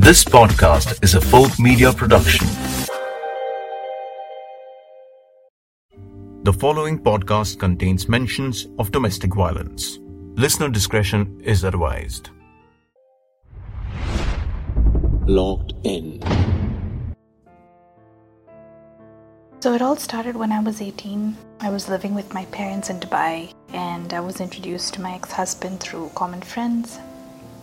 This 0.00 0.24
podcast 0.24 1.02
is 1.02 1.16
a 1.16 1.20
folk 1.20 1.58
media 1.58 1.92
production. 1.92 2.46
The 6.44 6.52
following 6.52 7.00
podcast 7.00 7.58
contains 7.58 8.08
mentions 8.08 8.68
of 8.78 8.92
domestic 8.92 9.34
violence. 9.34 9.98
Listener 10.36 10.68
discretion 10.68 11.40
is 11.42 11.64
advised. 11.64 12.30
Locked 15.26 15.74
in. 15.82 16.22
So 19.58 19.74
it 19.74 19.82
all 19.82 19.96
started 19.96 20.36
when 20.36 20.52
I 20.52 20.60
was 20.60 20.80
18. 20.80 21.36
I 21.58 21.70
was 21.70 21.88
living 21.88 22.14
with 22.14 22.32
my 22.32 22.44
parents 22.46 22.88
in 22.88 23.00
Dubai 23.00 23.52
and 23.70 24.14
I 24.14 24.20
was 24.20 24.40
introduced 24.40 24.94
to 24.94 25.00
my 25.00 25.14
ex 25.14 25.32
husband 25.32 25.80
through 25.80 26.12
common 26.14 26.40
friends. 26.40 27.00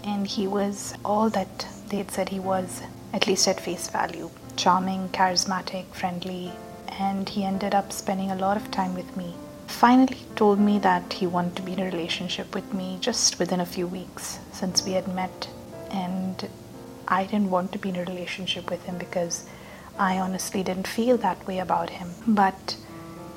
And 0.04 0.28
he 0.28 0.48
was 0.48 0.94
all 1.06 1.30
that 1.30 1.66
they 1.96 2.00
had 2.00 2.12
said 2.12 2.28
he 2.28 2.42
was, 2.42 2.82
at 3.14 3.26
least 3.26 3.48
at 3.48 3.62
face 3.62 3.88
value 3.88 4.30
charming, 4.58 5.08
charismatic, 5.10 5.86
friendly, 5.94 6.52
and 7.00 7.30
he 7.30 7.46
ended 7.46 7.74
up 7.74 7.94
spending 7.94 8.32
a 8.32 8.36
lot 8.36 8.58
of 8.58 8.70
time 8.70 8.94
with 8.94 9.16
me. 9.16 9.34
Finally, 9.68 10.18
told 10.36 10.60
me 10.60 10.78
that 10.80 11.14
he 11.14 11.26
wanted 11.26 11.56
to 11.56 11.62
be 11.62 11.72
in 11.72 11.80
a 11.80 11.86
relationship 11.86 12.54
with 12.54 12.74
me 12.74 12.98
just 13.00 13.40
within 13.40 13.62
a 13.62 13.66
few 13.66 13.88
weeks 13.88 14.40
since 14.52 14.84
we 14.86 14.92
had 14.92 15.08
met. 15.16 15.48
And 15.90 16.50
I 17.08 17.24
didn't 17.24 17.50
want 17.50 17.72
to 17.72 17.80
be 17.80 17.90
in 17.90 17.96
a 17.96 18.04
relationship 18.04 18.70
with 18.70 18.84
him 18.84 18.98
because 18.98 19.46
I 19.98 20.20
honestly 20.20 20.64
didn't 20.64 20.88
feel 20.88 21.16
that 21.18 21.48
way 21.48 21.60
about 21.60 21.90
him. 21.92 22.10
But 22.28 22.76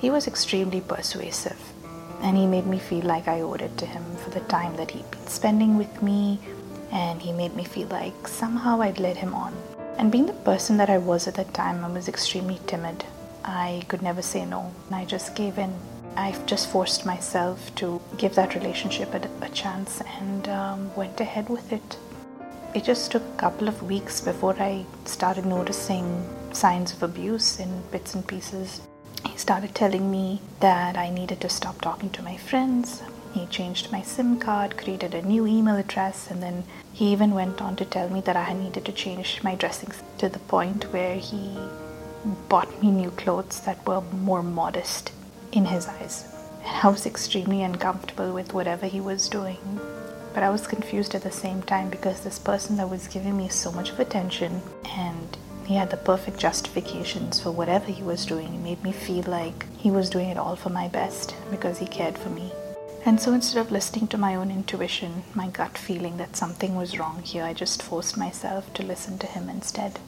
he 0.01 0.11
was 0.11 0.27
extremely 0.27 0.81
persuasive 0.81 1.61
and 2.23 2.37
he 2.37 2.47
made 2.47 2.67
me 2.67 2.79
feel 2.79 3.05
like 3.05 3.29
I 3.29 3.41
owed 3.41 3.63
it 3.63 3.77
to 3.79 3.87
him 3.87 4.05
for 4.17 4.31
the 4.31 4.41
time 4.41 4.77
that 4.77 4.91
he'd 4.91 5.11
been 5.13 5.27
spending 5.29 5.79
with 5.79 6.03
me, 6.03 6.41
and 6.91 7.21
he 7.21 7.33
made 7.33 7.55
me 7.55 7.65
feel 7.65 7.89
like 7.89 8.29
somehow 8.29 8.81
I'd 8.81 8.99
led 8.99 9.17
him 9.17 9.35
on. 9.35 9.55
And 9.99 10.13
being 10.13 10.27
the 10.27 10.33
person 10.33 10.77
that 10.77 10.91
I 10.91 10.99
was 10.99 11.27
at 11.27 11.35
that 11.35 11.53
time, 11.55 11.85
I 11.85 11.89
was 11.89 12.09
extremely 12.09 12.61
timid. 12.67 13.05
I 13.45 13.83
could 13.89 14.03
never 14.03 14.23
say 14.23 14.45
no, 14.45 14.73
I 14.91 15.05
just 15.05 15.35
gave 15.35 15.59
in. 15.59 15.75
I've 16.17 16.47
just 16.47 16.69
forced 16.69 17.07
myself 17.07 17.75
to 17.77 18.01
give 18.17 18.35
that 18.35 18.55
relationship 18.55 19.15
a, 19.15 19.29
a 19.45 19.49
chance 19.51 20.01
and 20.21 20.49
um, 20.49 20.95
went 20.97 21.21
ahead 21.21 21.49
with 21.49 21.73
it. 21.73 21.97
It 22.75 22.85
just 22.85 23.11
took 23.11 23.23
a 23.23 23.39
couple 23.39 23.69
of 23.69 23.83
weeks 23.83 24.21
before 24.21 24.55
I 24.61 24.85
started 25.05 25.47
noticing 25.47 26.29
signs 26.53 26.93
of 26.93 27.03
abuse 27.03 27.61
in 27.61 27.83
bits 27.91 28.15
and 28.15 28.27
pieces. 28.27 28.81
He 29.25 29.37
started 29.39 29.75
telling 29.75 30.11
me 30.11 30.41
that 30.61 30.97
I 30.97 31.11
needed 31.11 31.41
to 31.41 31.49
stop 31.49 31.81
talking 31.81 32.11
to 32.11 32.23
my 32.23 32.37
friends. 32.37 33.03
He 33.33 33.47
changed 33.47 33.93
my 33.93 34.03
SIM 34.03 34.39
card, 34.39 34.77
created 34.77 35.15
a 35.15 35.23
new 35.23 35.47
email 35.47 35.77
address, 35.77 36.31
and 36.31 36.43
then 36.43 36.65
he 36.93 37.13
even 37.13 37.33
went 37.35 37.61
on 37.61 37.77
to 37.77 37.85
tell 37.85 38.09
me 38.09 38.21
that 38.23 38.37
I 38.37 38.53
needed 38.53 38.85
to 38.87 38.93
change 38.93 39.43
my 39.43 39.55
dressing 39.55 39.93
to 40.19 40.29
the 40.29 40.39
point 40.41 40.93
where 40.93 41.17
he 41.17 41.57
bought 42.49 42.83
me 42.83 42.91
new 42.91 43.11
clothes 43.13 43.61
that 43.61 43.87
were 43.87 44.01
more 44.01 44.43
modest 44.43 45.13
in 45.53 45.67
his 45.67 45.87
eyes. 45.87 46.25
And 46.65 46.77
I 46.83 46.89
was 46.89 47.07
extremely 47.07 47.63
uncomfortable 47.63 48.33
with 48.33 48.53
whatever 48.53 48.87
he 48.87 49.01
was 49.01 49.29
doing. 49.29 49.81
But 50.35 50.43
I 50.43 50.51
was 50.51 50.67
confused 50.67 51.15
at 51.15 51.23
the 51.23 51.31
same 51.31 51.63
time 51.63 51.91
because 51.91 52.21
this 52.21 52.39
person 52.39 52.77
that 52.77 52.91
was 52.91 53.09
giving 53.09 53.37
me 53.37 53.49
so 53.49 53.73
much 53.73 53.91
of 53.91 54.01
attention 54.01 54.61
and 54.85 55.37
he 55.65 55.75
had 55.75 55.91
the 55.91 55.97
perfect 55.97 56.39
justifications 56.39 57.41
for 57.41 57.51
whatever 57.51 57.93
he 57.93 58.03
was 58.03 58.25
doing. 58.25 58.55
It 58.55 58.63
made 58.63 58.83
me 58.83 58.93
feel 58.93 59.25
like 59.25 59.67
he 59.77 59.91
was 59.91 60.11
doing 60.11 60.31
it 60.31 60.39
all 60.39 60.57
for 60.57 60.71
my 60.71 60.89
best 60.89 61.35
because 61.51 61.79
he 61.79 61.87
cared 61.87 62.17
for 62.17 62.31
me. 62.31 62.53
And 63.09 63.19
so 63.19 63.33
instead 63.33 63.59
of 63.65 63.73
listening 63.73 64.07
to 64.09 64.19
my 64.19 64.35
own 64.35 64.51
intuition, 64.51 65.23
my 65.35 65.47
gut 65.49 65.79
feeling 65.79 66.19
that 66.19 66.37
something 66.37 66.77
was 66.77 66.99
wrong 66.99 67.23
here, 67.23 67.43
I 67.43 67.55
just 67.55 67.83
forced 67.83 68.19
myself 68.19 68.71
to 68.75 68.83
listen 68.83 69.17
to 69.21 69.27
him 69.27 69.49
instead. 69.49 69.99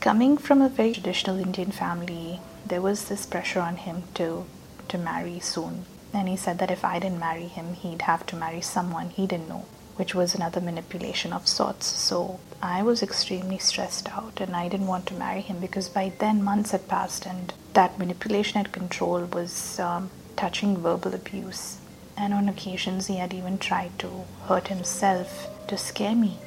Coming 0.00 0.36
from 0.36 0.60
a 0.60 0.68
very 0.68 0.92
traditional 0.92 1.38
Indian 1.38 1.70
family, 1.70 2.40
there 2.66 2.82
was 2.82 3.04
this 3.04 3.24
pressure 3.24 3.60
on 3.60 3.76
him 3.76 4.02
to 4.14 4.46
to 4.88 4.98
marry 4.98 5.38
soon. 5.38 5.84
And 6.12 6.28
he 6.28 6.36
said 6.36 6.58
that 6.58 6.72
if 6.72 6.84
I 6.84 6.98
didn't 6.98 7.20
marry 7.20 7.46
him, 7.46 7.74
he'd 7.74 8.02
have 8.02 8.26
to 8.26 8.36
marry 8.36 8.60
someone 8.60 9.10
he 9.10 9.28
didn't 9.28 9.48
know, 9.48 9.66
which 9.94 10.12
was 10.12 10.34
another 10.34 10.60
manipulation 10.60 11.32
of 11.32 11.46
sorts. 11.46 11.86
So 11.86 12.40
I 12.60 12.82
was 12.82 13.00
extremely 13.00 13.58
stressed 13.58 14.08
out 14.10 14.40
and 14.40 14.56
I 14.56 14.68
didn't 14.68 14.88
want 14.88 15.06
to 15.06 15.14
marry 15.14 15.40
him 15.40 15.60
because 15.60 15.88
by 15.88 16.12
then 16.18 16.42
months 16.42 16.72
had 16.72 16.88
passed 16.88 17.26
and 17.26 17.54
that 17.74 17.96
manipulation 17.96 18.58
and 18.58 18.72
control 18.72 19.24
was 19.26 19.78
um, 19.78 20.10
touching 20.34 20.76
verbal 20.78 21.14
abuse. 21.14 21.78
And 22.16 22.32
on 22.32 22.48
occasions, 22.48 23.06
he 23.06 23.16
had 23.16 23.34
even 23.34 23.58
tried 23.58 23.98
to 24.00 24.24
hurt 24.46 24.68
himself 24.68 25.48
to 25.68 25.76
scare 25.76 26.14
me. 26.14 26.38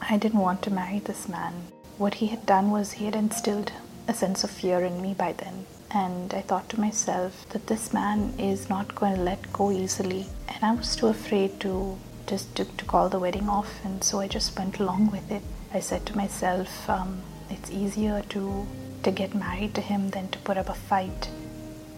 I 0.00 0.16
didn't 0.16 0.40
want 0.40 0.62
to 0.62 0.70
marry 0.70 1.00
this 1.00 1.28
man 1.28 1.54
what 1.98 2.14
he 2.14 2.28
had 2.28 2.46
done 2.46 2.70
was 2.70 2.92
he 2.92 3.04
had 3.04 3.16
instilled 3.16 3.72
a 4.06 4.14
sense 4.14 4.44
of 4.44 4.50
fear 4.50 4.80
in 4.80 5.02
me 5.02 5.14
by 5.14 5.32
then. 5.32 5.66
And 5.90 6.32
I 6.32 6.42
thought 6.42 6.68
to 6.70 6.80
myself 6.80 7.48
that 7.50 7.66
this 7.66 7.92
man 7.92 8.34
is 8.38 8.70
not 8.70 8.94
going 8.94 9.16
to 9.16 9.20
let 9.20 9.52
go 9.52 9.72
easily. 9.72 10.26
And 10.48 10.62
I 10.62 10.72
was 10.74 10.94
too 10.94 11.08
afraid 11.08 11.58
to 11.60 11.98
just 12.26 12.54
to, 12.56 12.64
to 12.64 12.84
call 12.84 13.08
the 13.08 13.18
wedding 13.18 13.48
off. 13.48 13.84
And 13.84 14.04
so 14.04 14.20
I 14.20 14.28
just 14.28 14.56
went 14.56 14.78
along 14.78 15.10
with 15.10 15.30
it. 15.30 15.42
I 15.74 15.80
said 15.80 16.06
to 16.06 16.16
myself, 16.16 16.88
um, 16.88 17.20
it's 17.50 17.70
easier 17.70 18.22
to, 18.28 18.66
to 19.02 19.10
get 19.10 19.34
married 19.34 19.74
to 19.74 19.80
him 19.80 20.10
than 20.10 20.28
to 20.28 20.38
put 20.38 20.56
up 20.56 20.68
a 20.68 20.74
fight 20.74 21.28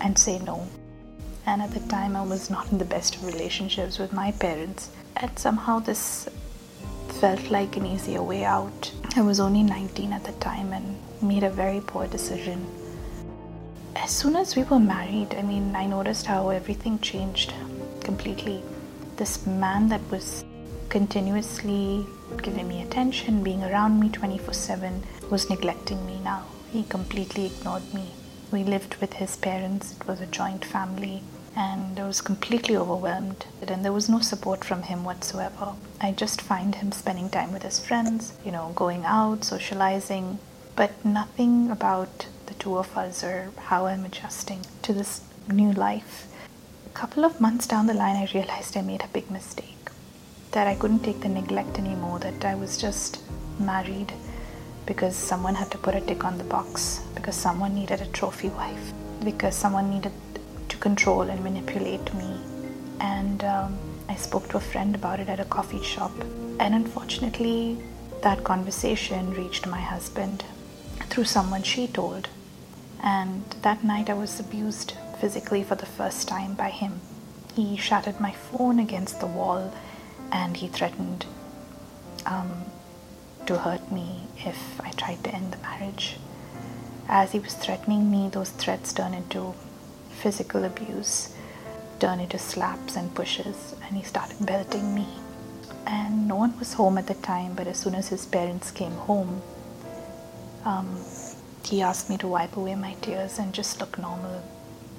and 0.00 0.18
say 0.18 0.38
no. 0.38 0.66
And 1.46 1.62
at 1.62 1.72
the 1.72 1.80
time, 1.88 2.16
I 2.16 2.22
was 2.22 2.50
not 2.50 2.70
in 2.70 2.78
the 2.78 2.84
best 2.84 3.16
of 3.16 3.24
relationships 3.24 3.98
with 3.98 4.12
my 4.12 4.32
parents. 4.32 4.90
And 5.16 5.38
somehow, 5.38 5.80
this 5.80 6.28
felt 7.20 7.50
like 7.50 7.76
an 7.76 7.86
easier 7.86 8.22
way 8.22 8.44
out. 8.44 8.92
I 9.16 9.22
was 9.22 9.40
only 9.40 9.62
19 9.62 10.12
at 10.12 10.24
the 10.24 10.32
time 10.32 10.72
and 10.72 10.98
made 11.22 11.42
a 11.42 11.50
very 11.50 11.80
poor 11.80 12.06
decision. 12.06 12.66
As 13.96 14.10
soon 14.10 14.36
as 14.36 14.56
we 14.56 14.62
were 14.62 14.78
married, 14.78 15.34
I 15.34 15.42
mean, 15.42 15.74
I 15.74 15.86
noticed 15.86 16.26
how 16.26 16.50
everything 16.50 16.98
changed 17.00 17.52
completely. 18.02 18.62
This 19.16 19.46
man 19.46 19.88
that 19.88 20.00
was 20.10 20.44
continuously 20.88 22.06
giving 22.42 22.68
me 22.68 22.82
attention, 22.82 23.42
being 23.42 23.62
around 23.62 24.00
me 24.00 24.08
24 24.08 24.54
7, 24.54 25.02
was 25.30 25.50
neglecting 25.50 26.04
me 26.06 26.20
now. 26.24 26.44
He 26.72 26.84
completely 26.84 27.46
ignored 27.46 27.92
me. 27.92 28.12
We 28.50 28.64
lived 28.64 28.96
with 28.96 29.14
his 29.14 29.36
parents, 29.36 29.92
it 29.92 30.06
was 30.06 30.20
a 30.20 30.26
joint 30.26 30.64
family 30.64 31.22
and 31.56 31.98
I 31.98 32.06
was 32.06 32.20
completely 32.20 32.76
overwhelmed. 32.76 33.46
And 33.66 33.84
there 33.84 33.92
was 33.92 34.08
no 34.08 34.20
support 34.20 34.64
from 34.64 34.82
him 34.82 35.04
whatsoever. 35.04 35.74
I 36.00 36.12
just 36.12 36.40
find 36.40 36.74
him 36.74 36.92
spending 36.92 37.28
time 37.30 37.52
with 37.52 37.62
his 37.62 37.78
friends, 37.78 38.32
you 38.44 38.52
know, 38.52 38.72
going 38.74 39.04
out, 39.04 39.44
socializing, 39.44 40.38
but 40.76 41.04
nothing 41.04 41.70
about 41.70 42.26
the 42.46 42.54
two 42.54 42.78
of 42.78 42.96
us 42.96 43.22
or 43.22 43.50
how 43.56 43.86
I'm 43.86 44.04
adjusting 44.04 44.60
to 44.82 44.92
this 44.92 45.22
new 45.48 45.72
life. 45.72 46.26
A 46.86 46.90
couple 46.90 47.24
of 47.24 47.40
months 47.40 47.66
down 47.66 47.86
the 47.86 47.94
line, 47.94 48.16
I 48.16 48.30
realized 48.32 48.76
I 48.76 48.82
made 48.82 49.02
a 49.02 49.08
big 49.08 49.30
mistake. 49.30 49.90
That 50.52 50.66
I 50.66 50.74
couldn't 50.74 51.04
take 51.04 51.20
the 51.20 51.28
neglect 51.28 51.78
anymore, 51.78 52.18
that 52.20 52.44
I 52.44 52.54
was 52.54 52.76
just 52.76 53.20
married 53.58 54.12
because 54.86 55.16
someone 55.16 55.54
had 55.54 55.70
to 55.70 55.78
put 55.78 55.94
a 55.94 56.00
tick 56.00 56.24
on 56.24 56.38
the 56.38 56.44
box, 56.44 57.00
because 57.14 57.36
someone 57.36 57.74
needed 57.74 58.00
a 58.00 58.06
trophy 58.06 58.48
wife, 58.48 58.92
because 59.24 59.54
someone 59.54 59.90
needed 59.90 60.12
to 60.68 60.76
control 60.78 61.22
and 61.22 61.42
manipulate 61.42 62.12
me. 62.14 62.40
And 63.00 63.44
um, 63.44 63.78
I 64.08 64.16
spoke 64.16 64.48
to 64.50 64.56
a 64.56 64.60
friend 64.60 64.94
about 64.94 65.20
it 65.20 65.28
at 65.28 65.40
a 65.40 65.44
coffee 65.44 65.82
shop. 65.82 66.12
And 66.58 66.74
unfortunately, 66.74 67.78
that 68.22 68.44
conversation 68.44 69.32
reached 69.32 69.66
my 69.66 69.80
husband 69.80 70.44
through 71.08 71.24
someone 71.24 71.62
she 71.62 71.86
told. 71.86 72.28
And 73.02 73.44
that 73.62 73.82
night 73.82 74.10
I 74.10 74.14
was 74.14 74.38
abused 74.38 74.94
physically 75.20 75.62
for 75.62 75.74
the 75.74 75.86
first 75.86 76.28
time 76.28 76.54
by 76.54 76.70
him. 76.70 77.00
He 77.54 77.76
shattered 77.76 78.20
my 78.20 78.32
phone 78.32 78.78
against 78.78 79.20
the 79.20 79.26
wall 79.26 79.72
and 80.30 80.56
he 80.56 80.68
threatened 80.68 81.26
um, 82.26 82.64
to 83.46 83.58
hurt 83.58 83.90
me 83.90 84.19
if 84.44 84.80
I 84.80 84.90
tried 84.92 85.22
to 85.24 85.34
end 85.34 85.52
the 85.52 85.58
marriage. 85.58 86.16
As 87.08 87.32
he 87.32 87.38
was 87.38 87.54
threatening 87.54 88.10
me, 88.10 88.28
those 88.28 88.50
threats 88.50 88.92
turned 88.92 89.14
into 89.14 89.54
physical 90.10 90.64
abuse 90.64 91.34
turned 92.00 92.22
into 92.22 92.38
slaps 92.38 92.96
and 92.96 93.14
pushes, 93.14 93.74
and 93.84 93.96
he 93.96 94.02
started 94.02 94.44
belting 94.44 94.94
me. 94.94 95.06
And 95.86 96.26
no 96.26 96.36
one 96.36 96.58
was 96.58 96.72
home 96.72 96.98
at 96.98 97.06
the 97.06 97.14
time, 97.14 97.54
but 97.54 97.66
as 97.66 97.78
soon 97.78 97.94
as 97.94 98.08
his 98.08 98.26
parents 98.26 98.70
came 98.70 98.92
home, 98.92 99.42
um, 100.64 100.88
he 101.64 101.82
asked 101.82 102.10
me 102.10 102.16
to 102.18 102.28
wipe 102.28 102.56
away 102.56 102.74
my 102.74 102.94
tears 103.02 103.38
and 103.38 103.52
just 103.52 103.80
look 103.80 103.98
normal. 103.98 104.42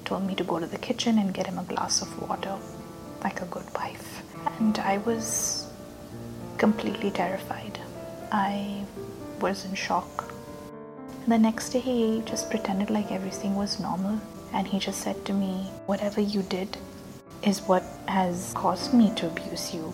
Told 0.04 0.24
me 0.26 0.34
to 0.36 0.44
go 0.44 0.58
to 0.58 0.66
the 0.66 0.78
kitchen 0.78 1.18
and 1.18 1.34
get 1.34 1.46
him 1.46 1.58
a 1.58 1.64
glass 1.64 2.02
of 2.02 2.28
water, 2.28 2.56
like 3.22 3.40
a 3.40 3.46
good 3.46 3.66
wife. 3.74 4.22
And 4.58 4.78
I 4.78 4.98
was 4.98 5.68
completely 6.58 7.10
terrified. 7.10 7.78
I 8.30 8.84
was 9.42 9.64
in 9.64 9.74
shock. 9.74 10.32
The 11.26 11.38
next 11.38 11.70
day, 11.70 11.80
he 11.80 12.22
just 12.24 12.48
pretended 12.50 12.90
like 12.90 13.12
everything 13.12 13.54
was 13.56 13.80
normal 13.80 14.20
and 14.52 14.66
he 14.66 14.78
just 14.78 15.00
said 15.00 15.24
to 15.26 15.32
me, 15.32 15.70
Whatever 15.86 16.20
you 16.20 16.42
did 16.42 16.76
is 17.42 17.60
what 17.62 17.82
has 18.06 18.52
caused 18.54 18.94
me 18.94 19.12
to 19.16 19.26
abuse 19.26 19.74
you. 19.74 19.92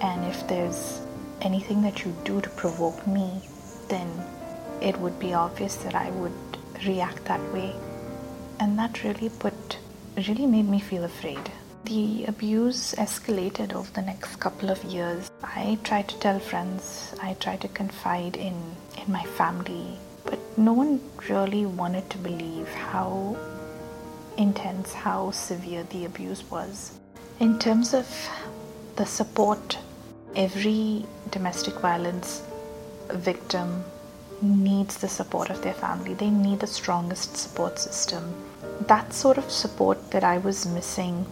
And 0.00 0.24
if 0.24 0.46
there's 0.46 1.00
anything 1.42 1.82
that 1.82 2.04
you 2.04 2.14
do 2.24 2.40
to 2.40 2.50
provoke 2.50 3.06
me, 3.06 3.40
then 3.88 4.08
it 4.80 4.96
would 4.98 5.18
be 5.18 5.34
obvious 5.34 5.76
that 5.76 5.94
I 5.94 6.10
would 6.10 6.32
react 6.86 7.24
that 7.24 7.42
way. 7.52 7.74
And 8.60 8.78
that 8.78 9.02
really 9.04 9.30
put, 9.30 9.78
really 10.16 10.46
made 10.46 10.68
me 10.68 10.80
feel 10.80 11.04
afraid. 11.04 11.50
The 11.84 12.26
abuse 12.26 12.94
escalated 12.94 13.74
over 13.74 13.90
the 13.92 14.02
next 14.02 14.36
couple 14.36 14.70
of 14.70 14.82
years. 14.84 15.30
I 15.54 15.78
tried 15.82 16.08
to 16.08 16.18
tell 16.20 16.38
friends, 16.38 17.12
I 17.20 17.34
tried 17.34 17.60
to 17.62 17.68
confide 17.68 18.36
in, 18.36 18.54
in 18.96 19.12
my 19.12 19.24
family, 19.24 19.98
but 20.24 20.38
no 20.56 20.72
one 20.72 21.00
really 21.28 21.66
wanted 21.66 22.08
to 22.10 22.18
believe 22.18 22.68
how 22.68 23.36
intense, 24.36 24.92
how 24.92 25.32
severe 25.32 25.82
the 25.84 26.04
abuse 26.04 26.48
was. 26.50 26.92
In 27.40 27.58
terms 27.58 27.94
of 27.94 28.06
the 28.94 29.04
support, 29.04 29.76
every 30.36 31.04
domestic 31.30 31.74
violence 31.80 32.42
victim 33.10 33.84
needs 34.40 34.98
the 34.98 35.08
support 35.08 35.50
of 35.50 35.62
their 35.62 35.74
family. 35.74 36.14
They 36.14 36.30
need 36.30 36.60
the 36.60 36.66
strongest 36.68 37.36
support 37.36 37.78
system. 37.78 38.22
That 38.86 39.12
sort 39.12 39.36
of 39.36 39.50
support 39.50 40.12
that 40.12 40.22
I 40.22 40.38
was 40.38 40.64
missing, 40.64 41.26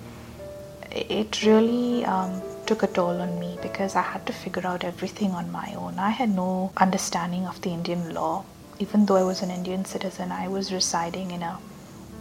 it 0.90 1.44
really 1.44 2.04
um, 2.04 2.42
took 2.68 2.82
a 2.82 2.86
toll 2.86 3.22
on 3.22 3.40
me 3.40 3.58
because 3.62 3.96
I 3.96 4.02
had 4.02 4.26
to 4.26 4.32
figure 4.34 4.66
out 4.66 4.84
everything 4.84 5.30
on 5.30 5.50
my 5.50 5.74
own. 5.74 5.98
I 5.98 6.10
had 6.10 6.28
no 6.28 6.70
understanding 6.76 7.46
of 7.46 7.58
the 7.62 7.70
Indian 7.70 8.12
law. 8.12 8.44
Even 8.78 9.06
though 9.06 9.16
I 9.16 9.22
was 9.22 9.40
an 9.40 9.50
Indian 9.50 9.86
citizen, 9.86 10.30
I 10.30 10.48
was 10.48 10.70
residing 10.70 11.30
in 11.30 11.42
a 11.42 11.58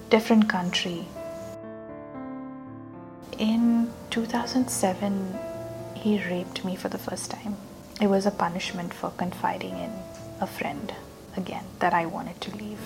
different 0.09 0.47
country. 0.47 1.05
In 3.37 3.91
2007, 4.09 5.37
he 5.95 6.23
raped 6.29 6.63
me 6.63 6.77
for 6.77 6.87
the 6.87 6.97
first 6.97 7.29
time. 7.29 7.57
It 7.99 8.07
was 8.07 8.25
a 8.25 8.31
punishment 8.31 8.93
for 8.93 9.09
confiding 9.17 9.77
in 9.77 9.91
a 10.39 10.47
friend 10.47 10.93
again 11.35 11.65
that 11.79 11.93
I 11.93 12.05
wanted 12.05 12.39
to 12.39 12.55
leave. 12.55 12.79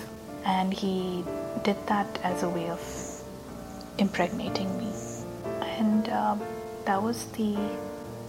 And 0.44 0.74
he 0.74 1.24
did 1.62 1.76
that 1.86 2.18
as 2.24 2.42
a 2.42 2.48
way 2.48 2.68
of 2.70 2.82
impregnating 3.98 4.76
me. 4.78 4.90
And 5.78 6.08
uh, 6.08 6.34
that 6.84 7.02
was 7.02 7.26
the 7.32 7.56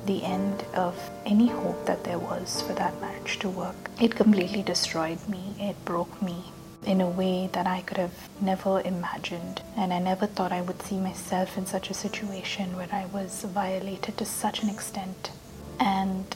the 0.06 0.24
end 0.24 0.64
of 0.74 0.96
any 1.26 1.48
hope 1.48 1.86
that 1.86 2.04
there 2.04 2.20
was 2.20 2.62
for 2.62 2.74
that 2.74 3.00
marriage 3.00 3.40
to 3.40 3.50
work. 3.50 3.76
It 4.02 4.16
completely 4.16 4.62
destroyed 4.62 5.20
me. 5.30 5.56
It 5.60 5.78
broke 5.86 6.22
me 6.22 6.44
in 6.86 7.00
a 7.00 7.10
way 7.10 7.50
that 7.54 7.68
I 7.68 7.82
could 7.82 7.98
have 7.98 8.30
never 8.42 8.82
imagined. 8.82 9.62
And 9.78 9.94
I 9.94 10.00
never 10.00 10.28
thought 10.28 10.52
I 10.52 10.62
would 10.62 10.82
see 10.82 11.00
myself 11.00 11.58
in 11.58 11.66
such 11.66 11.90
a 11.90 11.94
situation 11.94 12.76
where 12.76 12.90
I 12.92 13.06
was 13.06 13.44
violated 13.44 14.18
to 14.18 14.26
such 14.26 14.62
an 14.62 14.70
extent. 14.70 15.32
And 15.80 16.36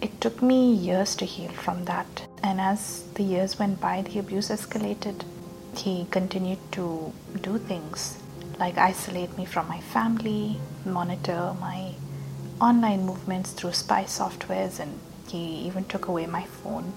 it 0.00 0.20
took 0.20 0.40
me 0.42 0.72
years 0.72 1.16
to 1.16 1.24
heal 1.24 1.50
from 1.50 1.84
that. 1.86 2.28
And 2.42 2.60
as 2.60 3.04
the 3.14 3.22
years 3.24 3.58
went 3.58 3.80
by, 3.80 4.02
the 4.02 4.18
abuse 4.18 4.50
escalated. 4.50 5.24
He 5.76 6.06
continued 6.10 6.60
to 6.72 7.12
do 7.40 7.58
things 7.58 8.18
like 8.58 8.78
isolate 8.78 9.36
me 9.36 9.44
from 9.44 9.68
my 9.68 9.80
family, 9.80 10.58
monitor 10.84 11.54
my 11.60 11.92
online 12.60 13.04
movements 13.04 13.50
through 13.52 13.72
spy 13.72 14.04
softwares, 14.04 14.78
and 14.80 14.98
he 15.28 15.38
even 15.66 15.84
took 15.84 16.08
away 16.08 16.26
my 16.26 16.44
phone. 16.44 16.92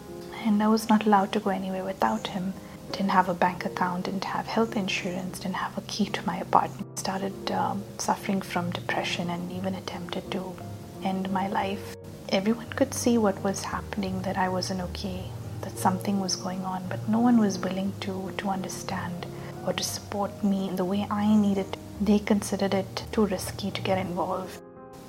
And 0.45 0.61
I 0.61 0.67
was 0.67 0.89
not 0.89 1.05
allowed 1.05 1.31
to 1.33 1.39
go 1.39 1.49
anywhere 1.49 1.83
without 1.83 2.27
him. 2.27 2.53
Didn't 2.91 3.09
have 3.09 3.27
a 3.27 3.33
bank 3.33 3.65
account, 3.65 4.05
didn't 4.05 4.23
have 4.25 4.47
health 4.47 4.77
insurance, 4.77 5.39
didn't 5.39 5.55
have 5.55 5.77
a 5.77 5.81
key 5.81 6.05
to 6.05 6.25
my 6.25 6.37
apartment. 6.37 6.99
Started 6.99 7.51
um, 7.51 7.83
suffering 7.97 8.41
from 8.41 8.71
depression 8.71 9.29
and 9.29 9.51
even 9.51 9.75
attempted 9.75 10.31
to 10.31 10.55
end 11.03 11.29
my 11.31 11.47
life 11.47 11.95
everyone 12.29 12.67
could 12.71 12.93
see 12.93 13.17
what 13.17 13.41
was 13.41 13.63
happening 13.63 14.21
that 14.23 14.37
i 14.37 14.49
wasn't 14.49 14.81
okay 14.81 15.23
that 15.61 15.77
something 15.77 16.19
was 16.19 16.35
going 16.35 16.63
on 16.65 16.85
but 16.89 17.07
no 17.07 17.19
one 17.19 17.37
was 17.39 17.57
willing 17.59 17.93
to 18.01 18.33
to 18.37 18.49
understand 18.49 19.25
or 19.67 19.73
to 19.73 19.83
support 19.83 20.43
me 20.43 20.69
in 20.69 20.75
the 20.77 20.85
way 20.85 21.05
i 21.11 21.35
needed 21.35 21.77
they 22.09 22.19
considered 22.19 22.73
it 22.73 23.03
too 23.11 23.25
risky 23.25 23.69
to 23.69 23.81
get 23.81 23.97
involved 23.97 24.59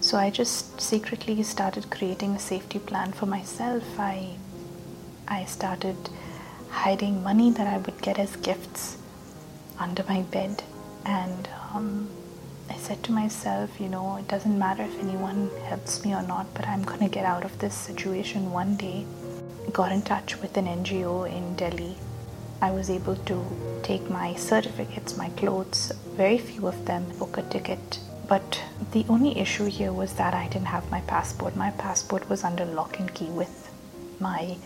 so 0.01 0.19
i 0.19 0.29
just 0.29 0.81
secretly 0.81 1.43
started 1.43 1.91
creating 1.97 2.35
a 2.35 2.45
safety 2.51 2.79
plan 2.91 3.13
for 3.13 3.27
myself 3.27 3.99
i 3.99 4.15
i 5.29 5.45
started 5.45 6.11
hiding 6.71 7.23
money 7.23 7.51
that 7.51 7.67
i 7.75 7.79
would 7.79 8.01
get 8.03 8.19
as 8.19 8.37
gifts 8.51 8.97
under 9.79 10.05
my 10.09 10.21
bed 10.23 10.63
and 11.05 11.49
um, 11.75 12.09
I 12.71 12.77
said 12.77 13.03
to 13.05 13.13
myself, 13.13 13.81
you 13.81 13.89
know, 13.89 14.17
it 14.17 14.29
doesn't 14.29 14.59
matter 14.59 14.83
if 14.83 14.99
anyone 15.01 15.51
helps 15.65 16.05
me 16.05 16.15
or 16.15 16.23
not, 16.23 16.53
but 16.55 16.69
I'm 16.69 16.83
going 16.83 17.01
to 17.01 17.09
get 17.09 17.25
out 17.25 17.45
of 17.45 17.59
this 17.59 17.75
situation 17.75 18.53
one 18.53 18.77
day. 18.77 19.07
Got 19.73 19.93
in 19.93 20.03
touch 20.03 20.41
with 20.43 20.57
an 20.57 20.67
NGO 20.67 21.31
in 21.31 21.57
Delhi. 21.57 21.97
I 22.61 22.73
was 22.73 22.91
able 22.91 23.15
to 23.17 23.45
take 23.83 24.11
my 24.11 24.35
certificates, 24.35 25.17
my 25.17 25.29
clothes, 25.31 25.93
very 26.17 26.39
few 26.39 26.67
of 26.67 26.85
them, 26.87 27.05
book 27.19 27.39
a 27.39 27.43
ticket. 27.43 28.01
But 28.29 28.61
the 28.93 29.07
only 29.09 29.39
issue 29.39 29.67
here 29.67 29.93
was 29.93 30.15
that 30.15 30.35
I 30.35 30.49
didn't 30.49 30.67
have 30.67 30.91
my 30.91 31.01
passport. 31.03 31.57
My 31.57 31.71
passport 31.71 32.29
was 32.29 32.43
under 32.45 32.65
lock 32.65 32.99
and 32.99 33.13
key 33.15 33.27
with 33.27 33.71
my 34.21 34.57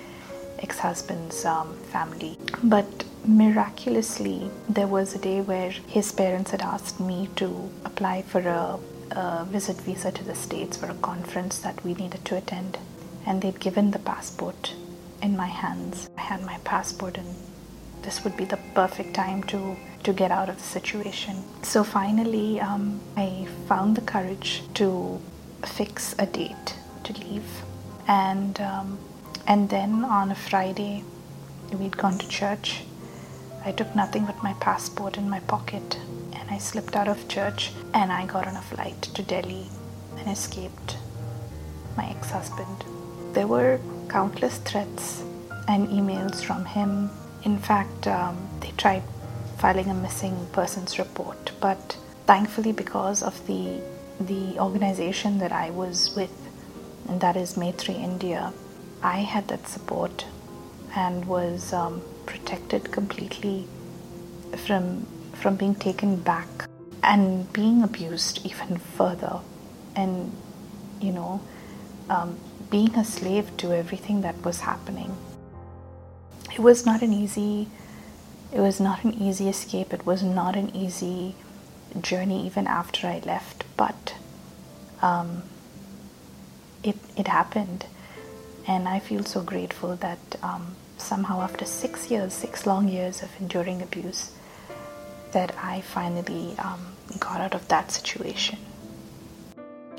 ex 0.59 0.79
husband's 0.79 1.45
um, 1.45 1.77
family. 1.93 2.39
But 2.65 3.05
miraculously, 3.27 4.51
there 4.69 4.87
was 4.87 5.15
a 5.15 5.19
day 5.19 5.41
where 5.43 5.71
his 5.71 6.11
parents 6.13 6.51
had 6.51 6.63
asked 6.63 6.99
me 6.99 7.29
to 7.37 7.71
apply 7.85 8.23
for 8.23 8.41
a, 8.41 8.79
a, 9.11 9.45
visit 9.45 9.77
visa 9.83 10.11
to 10.13 10.25
the 10.25 10.35
States 10.35 10.77
for 10.77 10.87
a 10.87 10.95
conference 10.95 11.59
that 11.59 11.85
we 11.85 11.95
needed 11.95 12.25
to 12.25 12.37
attend. 12.37 12.79
And 13.27 13.43
they'd 13.43 13.61
given 13.61 13.91
the 13.91 13.99
passport 13.99 14.75
in 15.23 15.37
my 15.37 15.47
hands. 15.47 16.09
I 16.19 16.23
had 16.23 16.43
my 16.43 16.59
passport, 16.65 17.19
and 17.19 17.29
this 18.03 18.25
would 18.25 18.37
be 18.37 18.45
the 18.45 18.59
perfect 18.75 19.15
time 19.15 19.43
to, 19.45 19.77
to 20.05 20.13
get 20.13 20.31
out 20.31 20.49
of 20.49 20.57
the 20.57 20.63
situation. 20.63 21.43
So 21.63 21.85
finally, 21.85 22.61
um, 22.61 23.01
I 23.17 23.47
found 23.69 23.97
the 23.97 24.03
courage 24.03 24.63
to 24.75 25.21
fix 25.65 26.15
a 26.19 26.27
date 26.27 26.77
to 27.05 27.13
leave. 27.15 27.49
And, 28.09 28.61
um, 28.61 28.99
and 29.47 29.71
then 29.71 30.05
on 30.05 30.31
a 30.31 30.35
Friday, 30.35 31.05
we'd 31.73 31.97
gone 31.97 32.19
to 32.19 32.29
church 32.29 32.83
I 33.65 33.71
took 33.71 33.95
nothing 33.95 34.25
but 34.25 34.43
my 34.43 34.55
passport 34.55 35.17
in 35.17 35.31
my 35.31 35.39
pocket 35.41 35.97
and 36.33 36.51
I 36.51 36.59
slipped 36.59 36.97
out 36.97 37.07
of 37.07 37.29
church 37.29 37.71
and 37.95 38.13
I 38.13 38.27
got 38.27 38.49
on 38.49 38.57
a 38.57 38.61
flight 38.61 39.01
to 39.03 39.23
Delhi 39.23 39.69
and 40.19 40.29
escaped 40.29 40.97
my 41.97 42.11
ex 42.11 42.31
husband. 42.31 42.85
There 43.35 43.47
were 43.47 43.79
countless 44.09 44.59
threats 44.59 45.23
and 45.69 45.87
emails 45.89 46.43
from 46.43 46.65
him. 46.65 47.11
In 47.45 47.59
fact, 47.59 48.07
um, 48.07 48.37
they 48.61 48.71
tried 48.77 49.03
filing 49.59 49.89
a 49.89 49.95
missing 49.95 50.47
persons 50.53 50.99
report, 50.99 51.53
but 51.61 51.97
thankfully, 52.27 52.73
because 52.73 53.23
of 53.23 53.47
the 53.47 53.81
the 54.21 54.59
organization 54.61 55.39
that 55.39 55.51
I 55.53 55.71
was 55.71 56.15
with, 56.15 56.35
and 57.09 57.21
that 57.21 57.37
is 57.37 57.57
Maitri 57.57 57.95
India, 57.95 58.53
I 59.03 59.19
had 59.19 59.49
that 59.49 59.67
support 59.67 60.25
and 60.95 61.25
was 61.25 61.73
um, 61.73 62.03
protected 62.27 62.93
completely 62.93 63.67
from 64.67 65.07
from 65.35 65.57
being 65.57 65.75
taken 65.75 66.17
back 66.17 66.69
and 67.03 67.53
being 67.53 67.83
abused 67.83 68.47
even 68.47 68.79
further. 68.79 69.41
And 69.97 70.33
you 71.01 71.13
know 71.13 71.41
um, 72.09 72.39
being 72.71 72.95
a 72.95 73.05
slave 73.05 73.55
to 73.59 73.73
everything 73.73 74.23
that 74.23 74.43
was 74.45 74.61
happening 74.61 75.17
it 76.55 76.61
was 76.61 76.85
not 76.87 77.03
an 77.03 77.13
easy 77.13 77.69
it 78.53 78.61
was 78.61 78.79
not 78.81 79.05
an 79.05 79.15
easy 79.15 79.49
escape 79.49 79.93
it 79.93 80.05
was 80.05 80.23
not 80.23 80.57
an 80.57 80.75
easy 80.75 81.35
journey 82.01 82.47
even 82.47 82.67
after 82.67 83.07
i 83.07 83.21
left 83.25 83.65
but 83.77 84.15
um, 85.01 85.43
it, 86.83 86.97
it 87.17 87.29
happened 87.29 87.87
and 88.67 88.89
i 88.89 88.99
feel 88.99 89.25
so 89.25 89.43
grateful 89.43 89.97
that 89.97 90.19
um, 90.43 90.77
somehow 91.03 91.43
after 91.43 91.65
six 91.65 92.11
years, 92.11 92.33
six 92.33 92.67
long 92.67 92.89
years 92.89 93.23
of 93.23 93.31
enduring 93.41 93.83
abuse, 93.83 94.31
that 95.33 95.55
I 95.63 95.81
finally 95.81 96.55
um, 96.59 96.81
got 97.19 97.41
out 97.41 97.55
of 97.55 97.67
that 97.69 97.91
situation. 97.91 98.59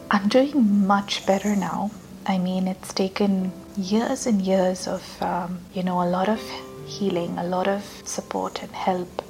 I'm 0.09 0.29
doing 0.29 0.87
much 0.87 1.25
better 1.25 1.55
now. 1.55 1.91
I 2.25 2.37
mean, 2.37 2.67
it's 2.67 2.93
taken 2.93 3.51
years 3.77 4.27
and 4.27 4.41
years 4.41 4.87
of, 4.87 5.03
um, 5.21 5.59
you 5.73 5.83
know, 5.83 6.01
a 6.01 6.09
lot 6.09 6.29
of 6.29 6.41
healing, 6.85 7.37
a 7.37 7.43
lot 7.43 7.67
of 7.67 7.83
support 8.05 8.61
and 8.61 8.71
help 8.71 9.21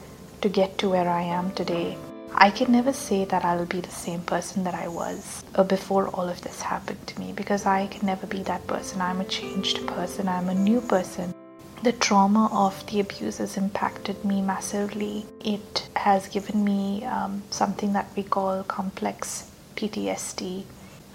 to 0.42 0.50
get 0.50 0.78
to 0.80 0.90
where 0.90 1.10
I 1.10 1.22
am 1.22 1.52
today. 1.52 1.98
I 2.36 2.50
can 2.50 2.72
never 2.72 2.92
say 2.92 3.26
that 3.26 3.46
I'll 3.46 3.66
be 3.66 3.80
the 3.80 3.92
same 3.92 4.22
person 4.22 4.64
that 4.64 4.74
I 4.74 4.88
was 4.88 5.44
uh, 5.56 5.64
before 5.64 6.08
all 6.10 6.28
of 6.28 6.42
this 6.42 6.62
happened 6.62 7.06
to 7.08 7.20
me 7.20 7.32
because 7.32 7.66
I 7.66 7.88
can 7.88 8.06
never 8.06 8.26
be 8.28 8.44
that 8.44 8.66
person. 8.68 9.02
I'm 9.02 9.22
a 9.22 9.26
changed 9.26 9.86
person, 9.88 10.28
I'm 10.28 10.50
a 10.50 10.56
new 10.56 10.82
person 10.82 11.34
the 11.84 11.92
trauma 11.92 12.50
of 12.54 12.86
the 12.88 13.02
abuse 13.02 13.40
has 13.40 13.58
impacted 13.58 14.24
me 14.24 14.42
massively. 14.42 15.26
It 15.44 15.90
has 15.98 16.30
given 16.30 16.64
me 16.64 17.04
um, 17.04 17.44
something 17.50 17.92
that 17.92 18.08
we 18.16 18.24
call 18.24 18.64
complex 18.64 19.52
PTSD. 19.76 20.64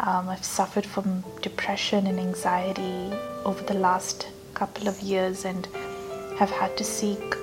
Um, 0.00 0.28
I've 0.28 0.44
suffered 0.44 0.86
from 0.86 1.24
depression 1.42 2.06
and 2.06 2.20
anxiety 2.20 3.12
over 3.44 3.62
the 3.64 3.74
last 3.74 4.28
couple 4.54 4.86
of 4.86 5.00
years 5.00 5.44
and 5.44 5.66
have 6.38 6.50
had 6.50 6.76
to 6.76 6.84
seek 6.84 7.34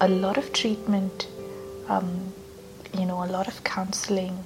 a 0.00 0.08
lot 0.08 0.36
of 0.36 0.52
treatment, 0.52 1.28
um, 1.88 2.32
you 2.98 3.06
know, 3.06 3.22
a 3.22 3.30
lot 3.30 3.46
of 3.46 3.62
counseling. 3.62 4.44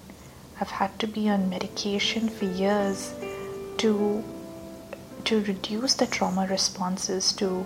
I've 0.60 0.70
had 0.70 0.98
to 0.98 1.06
be 1.06 1.30
on 1.30 1.48
medication 1.48 2.28
for 2.28 2.44
years 2.44 3.14
to 3.78 4.22
to 5.24 5.42
reduce 5.42 5.94
the 5.94 6.06
trauma 6.06 6.46
responses, 6.46 7.32
to 7.34 7.64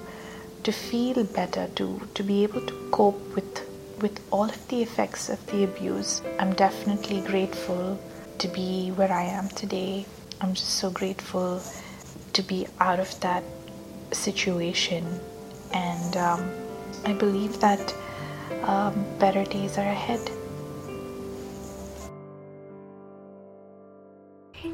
to 0.62 0.72
feel 0.72 1.24
better, 1.24 1.68
to 1.74 2.00
to 2.14 2.22
be 2.22 2.44
able 2.44 2.60
to 2.60 2.88
cope 2.92 3.34
with 3.34 3.66
with 4.00 4.20
all 4.30 4.44
of 4.44 4.68
the 4.68 4.82
effects 4.82 5.28
of 5.28 5.44
the 5.46 5.64
abuse. 5.64 6.22
I'm 6.38 6.54
definitely 6.54 7.20
grateful 7.22 7.98
to 8.40 8.48
be 8.48 8.88
where 8.96 9.12
I 9.12 9.24
am 9.24 9.48
today. 9.48 10.06
I'm 10.40 10.54
just 10.54 10.78
so 10.80 10.90
grateful 10.90 11.62
to 12.32 12.42
be 12.42 12.66
out 12.80 12.98
of 12.98 13.18
that 13.20 13.44
situation. 14.12 15.04
And 15.72 16.16
um, 16.16 16.50
I 17.04 17.12
believe 17.12 17.60
that 17.60 17.94
um, 18.62 19.04
better 19.18 19.44
days 19.44 19.76
are 19.78 19.88
ahead. 19.88 20.30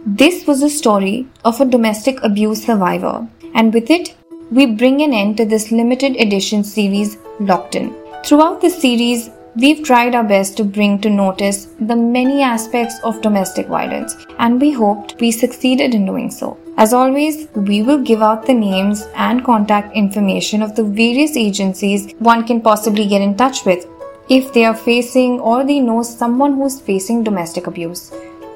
This 0.07 0.47
was 0.47 0.63
a 0.63 0.71
story 0.71 1.27
of 1.45 1.61
a 1.61 1.65
domestic 1.65 2.23
abuse 2.23 2.65
survivor, 2.65 3.29
and 3.55 3.75
with 3.75 3.91
it, 3.91 4.15
we 4.51 4.67
bring 4.67 5.03
an 5.03 5.13
end 5.13 5.37
to 5.39 5.45
this 5.45 5.73
limited 5.73 6.17
edition 6.17 6.63
series 6.63 7.19
Locked 7.41 7.75
In. 7.75 7.95
Throughout 8.25 8.61
the 8.61 8.71
series, 8.71 9.31
We've 9.59 9.83
tried 9.83 10.15
our 10.15 10.23
best 10.23 10.59
to 10.59 10.65
bring 10.65 10.99
to 11.01 11.09
notice 11.09 11.69
the 11.81 11.97
many 11.97 12.43
aspects 12.43 12.97
of 13.03 13.23
domestic 13.23 13.69
violence, 13.69 14.15
and 14.39 14.61
we 14.61 14.73
hoped 14.73 15.19
we 15.19 15.31
succeeded 15.31 15.95
in 15.95 16.05
doing 16.05 16.31
so. 16.31 16.59
As 16.77 16.93
always, 16.93 17.49
we 17.55 17.81
will 17.81 18.03
give 18.03 18.21
out 18.21 18.45
the 18.45 18.53
names 18.53 19.09
and 19.15 19.43
contact 19.47 19.97
information 19.97 20.61
of 20.61 20.77
the 20.77 20.85
various 20.85 21.39
agencies 21.39 22.13
one 22.19 22.47
can 22.47 22.61
possibly 22.61 23.07
get 23.07 23.23
in 23.23 23.35
touch 23.35 23.65
with 23.65 23.87
if 24.29 24.53
they 24.53 24.67
are 24.67 24.77
facing 24.77 25.41
or 25.41 25.65
they 25.65 25.81
know 25.81 26.03
someone 26.03 26.57
who's 26.57 26.79
facing 26.79 27.25
domestic 27.25 27.67
abuse. 27.67 28.13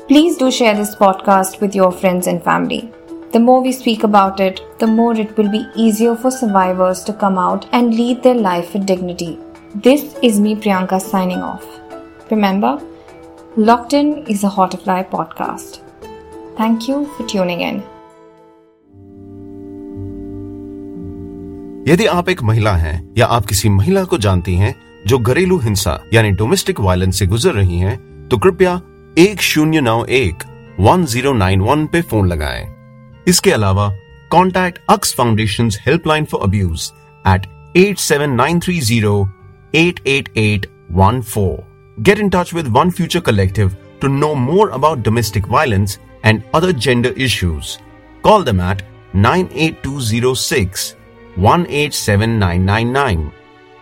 Please 0.07 0.37
do 0.37 0.51
share 0.51 0.77
this 0.77 0.95
podcast 0.95 1.63
with 1.63 1.75
your 1.75 1.93
friends 1.93 2.27
and 2.27 2.45
family. 2.45 2.93
The 3.33 3.41
more 3.41 3.63
we 3.63 3.73
speak 3.73 4.03
about 4.03 4.39
it, 4.39 4.61
the 4.79 4.87
more 4.87 5.15
it 5.19 5.35
will 5.39 5.51
be 5.51 5.67
easier 5.75 6.15
for 6.15 6.31
survivors 6.31 7.05
to 7.05 7.15
come 7.15 7.39
out 7.39 7.67
and 7.73 7.95
lead 7.95 8.23
their 8.23 8.35
life 8.35 8.75
with 8.75 8.85
dignity. 8.85 9.39
This 9.73 10.17
is 10.21 10.41
me, 10.41 10.57
Priyanka, 10.57 11.01
signing 11.01 11.43
off. 11.43 11.65
Remember, 12.29 12.83
Locked 13.57 13.93
In 13.93 14.27
is 14.27 14.43
a 14.43 14.49
Hotfly 14.49 15.09
podcast. 15.09 15.79
Thank 16.57 16.89
you 16.89 17.07
for 17.17 17.27
tuning 17.29 17.61
in. 17.61 17.79
यदि 21.89 22.07
आप 22.07 22.29
एक 22.29 22.43
महिला 22.43 22.75
हैं 22.77 23.15
या 23.19 23.27
आप 23.27 23.47
किसी 23.47 23.69
महिला 23.69 24.05
को 24.05 24.19
जानती 24.19 24.57
हैं 24.57 24.75
जो 25.07 25.19
घरेलू 25.19 25.59
हिंसा 25.59 25.99
यानी 26.15 26.31
डोमेस्टिक 26.43 26.81
वायलेंस 26.81 27.19
से 27.19 27.27
गुजर 27.27 27.55
रही 27.55 27.79
हैं, 27.79 28.29
तो 28.29 28.39
कृपया 28.39 28.81
एक 29.19 29.41
शून्य 29.41 29.81
नौ 29.81 30.05
एक 30.05 30.45
वन 30.81 31.05
ज़ीरो 31.07 31.33
नाइन 31.33 31.61
वन 31.61 31.87
पे 31.93 32.03
फ़ोन 32.03 32.29
लगाएँ। 32.29 32.69
इसके 33.29 33.53
अलावा 33.53 33.93
contact 34.31 34.79
Aks 34.91 35.15
foundation 35.17 35.71
helpline 35.87 36.25
for 36.25 36.41
abuse 36.45 36.93
eight 37.27 37.77
eight 37.77 37.99
seven 37.99 38.31
nine 38.31 38.61
three 38.61 38.81
zero 38.81 39.29
88814. 39.73 41.65
Get 42.03 42.19
in 42.19 42.31
touch 42.31 42.53
with 42.53 42.69
One 42.69 42.91
Future 42.91 43.21
Collective 43.21 43.77
to 44.01 44.09
know 44.09 44.35
more 44.35 44.71
about 44.71 45.03
domestic 45.03 45.47
violence 45.47 45.99
and 46.23 46.43
other 46.55 46.73
gender 46.73 47.11
issues. 47.11 47.79
Call 48.23 48.43
them 48.43 48.61
at 48.61 48.83
98206 49.13 50.97
187999. 51.37 53.33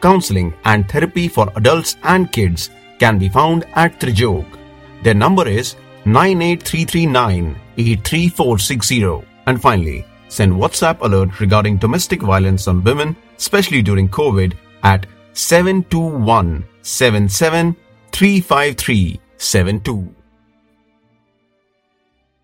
Counseling 0.01 0.55
and 0.65 0.89
therapy 0.89 1.29
for 1.29 1.51
adults 1.57 1.97
and 2.05 2.31
kids 2.33 2.71
can 2.99 3.19
be 3.19 3.29
found 3.29 3.65
at 3.75 3.99
Trijog. 4.01 4.47
Their 5.03 5.15
number 5.15 5.47
is 5.49 5.77
98339 6.05 7.57
83460. 7.77 9.27
And 9.47 9.61
finally, 9.61 10.05
send 10.29 10.53
WhatsApp 10.53 11.01
alert 11.01 11.41
regarding 11.41 11.79
domestic 11.79 12.23
violence 12.23 12.69
on 12.69 12.85
women, 12.85 13.17
especially 13.37 13.83
during 13.83 14.09
COVID, 14.09 14.55
at 14.83 15.07
721 15.39 16.65
77 16.83 17.77
353 18.11 19.21
72. 19.39 20.18